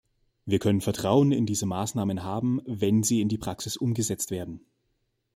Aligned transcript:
Wir 0.45 0.57
können 0.57 0.81
Vertrauen 0.81 1.31
in 1.31 1.45
diese 1.45 1.67
Maßnahmen 1.67 2.23
haben, 2.23 2.59
wenn 2.65 3.03
sie 3.03 3.21
in 3.21 3.29
die 3.29 3.37
Praxis 3.37 3.77
umgesetzt 3.77 4.31
werden. 4.31 4.65